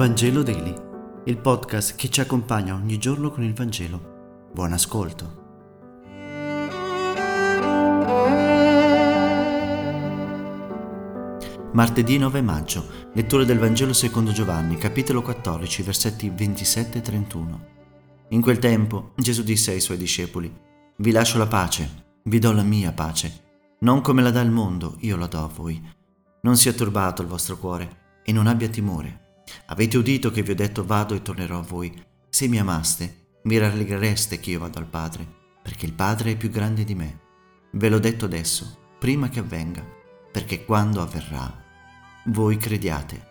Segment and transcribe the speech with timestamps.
[0.00, 0.74] Vangelo Daily,
[1.26, 4.48] il podcast che ci accompagna ogni giorno con il Vangelo.
[4.50, 5.38] Buon ascolto.
[11.74, 17.66] Martedì 9 maggio, lettura del Vangelo secondo Giovanni, capitolo 14, versetti 27 e 31.
[18.30, 20.50] In quel tempo Gesù disse ai suoi discepoli,
[20.96, 23.42] Vi lascio la pace, vi do la mia pace.
[23.80, 25.78] Non come la dà il mondo, io la do a voi.
[26.40, 29.28] Non sia turbato il vostro cuore e non abbia timore.
[29.66, 31.92] Avete udito che vi ho detto vado e tornerò a voi.
[32.28, 35.26] Se mi amaste, mi rallegrereste che io vado al Padre,
[35.62, 37.20] perché il Padre è più grande di me.
[37.72, 39.84] Ve l'ho detto adesso, prima che avvenga,
[40.30, 41.62] perché quando avverrà,
[42.26, 43.29] voi crediate.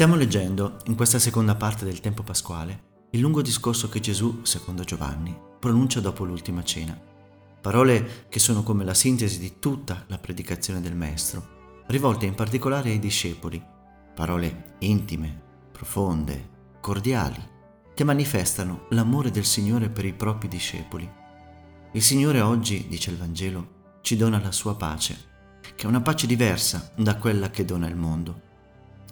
[0.00, 4.82] Stiamo leggendo, in questa seconda parte del tempo pasquale, il lungo discorso che Gesù, secondo
[4.82, 6.98] Giovanni, pronuncia dopo l'ultima cena.
[7.60, 12.88] Parole che sono come la sintesi di tutta la predicazione del Maestro, rivolte in particolare
[12.88, 13.62] ai discepoli.
[14.14, 15.38] Parole intime,
[15.70, 16.48] profonde,
[16.80, 17.46] cordiali,
[17.92, 21.06] che manifestano l'amore del Signore per i propri discepoli.
[21.92, 25.18] Il Signore oggi, dice il Vangelo, ci dona la sua pace,
[25.60, 28.48] che è una pace diversa da quella che dona il mondo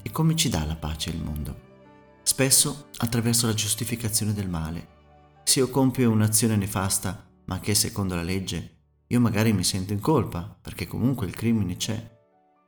[0.03, 1.67] e come ci dà la pace il mondo?
[2.23, 4.97] Spesso attraverso la giustificazione del male.
[5.45, 8.77] Se io compio un'azione nefasta, ma che secondo la legge,
[9.07, 12.17] io magari mi sento in colpa, perché comunque il crimine c'è.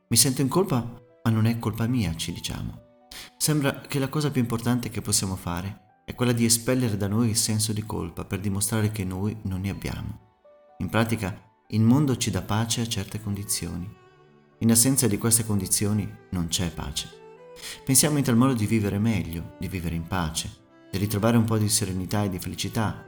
[0.07, 0.77] Mi sento in colpa,
[1.23, 3.05] ma non è colpa mia, ci diciamo.
[3.37, 7.29] Sembra che la cosa più importante che possiamo fare è quella di espellere da noi
[7.29, 10.39] il senso di colpa per dimostrare che noi non ne abbiamo.
[10.79, 13.87] In pratica, il mondo ci dà pace a certe condizioni.
[14.59, 17.20] In assenza di queste condizioni non c'è pace.
[17.83, 20.49] Pensiamo in tal modo di vivere meglio, di vivere in pace,
[20.91, 23.05] di ritrovare un po' di serenità e di felicità.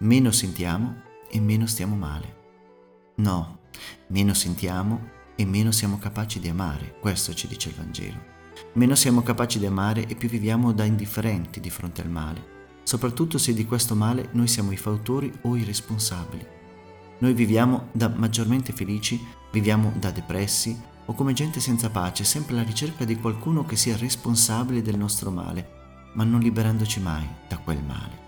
[0.00, 2.34] Meno sentiamo e meno stiamo male.
[3.16, 3.60] No,
[4.08, 8.34] meno sentiamo e meno siamo capaci di amare, questo ci dice il Vangelo.
[8.74, 13.38] Meno siamo capaci di amare e più viviamo da indifferenti di fronte al male, soprattutto
[13.38, 16.46] se di questo male noi siamo i fautori o i responsabili.
[17.18, 19.18] Noi viviamo da maggiormente felici,
[19.50, 23.96] viviamo da depressi, o come gente senza pace, sempre alla ricerca di qualcuno che sia
[23.96, 28.24] responsabile del nostro male, ma non liberandoci mai da quel male.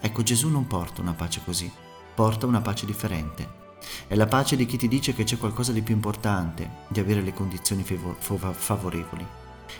[0.00, 1.70] Ecco, Gesù non porta una pace così,
[2.14, 3.56] porta una pace differente.
[4.06, 7.22] È la pace di chi ti dice che c'è qualcosa di più importante di avere
[7.22, 9.26] le condizioni favorevoli,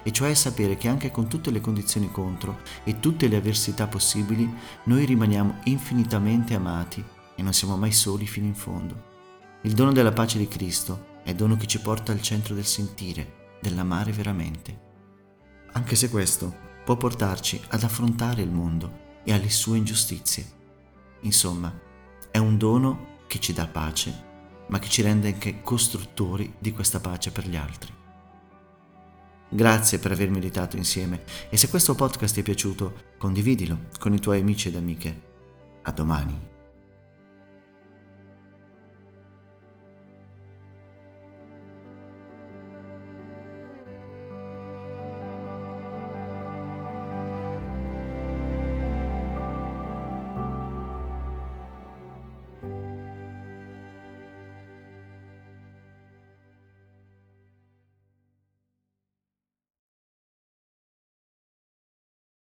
[0.02, 4.50] e cioè sapere che anche con tutte le condizioni contro e tutte le avversità possibili,
[4.84, 7.04] noi rimaniamo infinitamente amati
[7.34, 9.06] e non siamo mai soli fino in fondo.
[9.62, 13.58] Il dono della pace di Cristo è dono che ci porta al centro del sentire,
[13.60, 14.86] dell'amare veramente.
[15.72, 16.56] Anche se questo
[16.86, 20.46] può portarci ad affrontare il mondo e alle sue ingiustizie.
[21.20, 21.70] Insomma,
[22.30, 24.24] è un dono che ci dà pace,
[24.68, 27.92] ma che ci rende anche costruttori di questa pace per gli altri.
[29.50, 34.18] Grazie per aver meditato insieme e se questo podcast ti è piaciuto, condividilo con i
[34.18, 35.22] tuoi amici ed amiche.
[35.82, 36.56] A domani.